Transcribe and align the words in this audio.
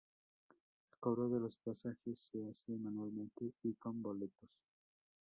El 0.89 0.97
cobro 0.99 1.29
de 1.29 1.39
los 1.39 1.57
pasajes 1.57 2.31
se 2.31 2.43
hace 2.49 2.71
manualmente 2.75 3.53
y 3.61 3.75
con 3.75 4.01
boletos. 4.01 4.49